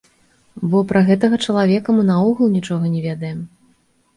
Бо 0.71 0.77
пра 0.91 1.01
гэтага 1.09 1.39
чалавека 1.47 1.97
мы 1.99 2.07
наогул 2.11 2.47
нічога 2.57 2.85
не 2.95 3.05
ведаем. 3.07 3.39